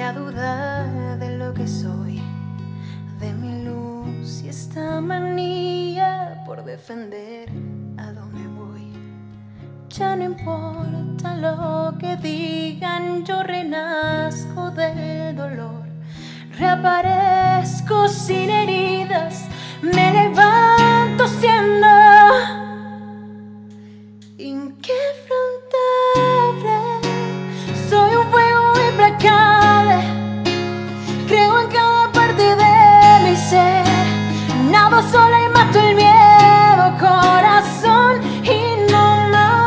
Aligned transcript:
a 0.00 0.12
dudar 0.12 1.18
de 1.20 1.38
lo 1.38 1.54
que 1.54 1.68
soy, 1.68 2.20
de 3.20 3.32
mi 3.32 3.64
luz 3.64 4.42
y 4.42 4.48
esta 4.48 5.00
manía 5.00 6.42
por 6.44 6.64
defender 6.64 7.48
a 7.96 8.10
donde 8.12 8.44
voy. 8.48 8.92
Ya 9.90 10.16
no 10.16 10.24
importa 10.24 11.36
lo 11.36 11.96
que 11.98 12.16
digan, 12.16 13.24
yo 13.24 13.44
renazco 13.44 14.72
del 14.72 15.36
dolor, 15.36 15.84
reaparezco 16.58 18.08
sin 18.08 18.43
sola 35.02 35.44
y 35.44 35.48
mato 35.48 35.80
el 35.80 35.94
miedo, 35.96 36.96
corazón, 37.00 38.20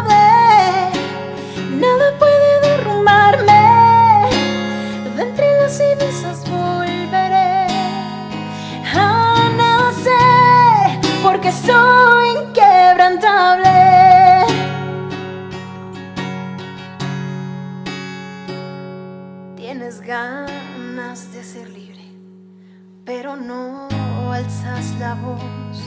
ve. 0.08 0.90
Nada 1.76 2.18
puede 2.18 2.62
derrumbarme, 2.62 4.30
de 5.16 5.21
entre 5.23 5.62
las 5.62 5.77
cenizas 5.77 6.49
volveré 6.49 7.68
a 8.95 9.49
nacer, 9.58 10.99
porque 11.21 11.52
soy 11.52 12.30
inquebrantable. 12.48 13.76
Tienes 19.57 19.99
ganas 20.02 21.34
de 21.34 21.44
ser 21.44 21.70
libre, 21.70 22.05
pero 23.04 23.35
no 23.35 24.07
alzas 24.32 24.94
la 25.00 25.16
voz, 25.16 25.78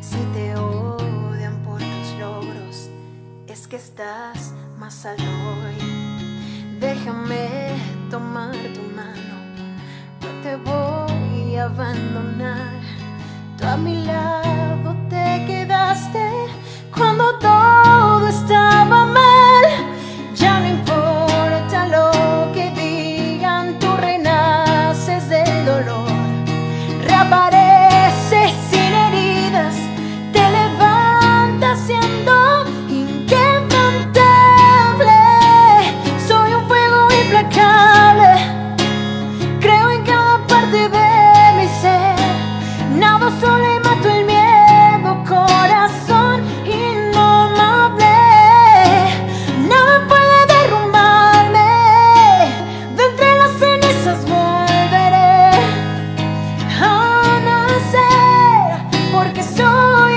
si 0.00 0.18
te 0.32 0.56
odian 0.56 1.62
por 1.62 1.78
tus 1.78 2.18
logros, 2.18 2.90
es 3.46 3.66
que 3.66 3.76
estás 3.76 4.52
más 4.78 5.06
alto 5.06 5.24
hoy. 5.24 6.78
Déjame 6.80 7.76
tomar 8.10 8.52
tu 8.52 8.82
mano, 8.94 9.36
no 10.20 10.42
te 10.42 10.56
voy 10.56 10.83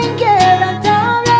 Inquebrantable. 0.04 1.34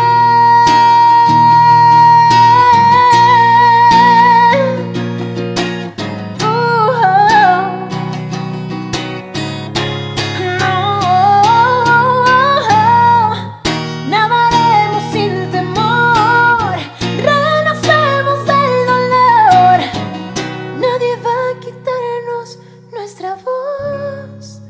No, 10.38 10.54
nadaremos 14.08 15.02
sin 15.12 15.50
temor, 15.52 16.74
Renacemos 17.22 18.38
del 18.46 18.86
dolor. 18.92 19.78
Nadie 20.80 21.14
va 21.24 21.36
a 21.50 21.60
quitarnos 21.60 22.58
nuestra 22.92 23.30
voz. 23.36 24.60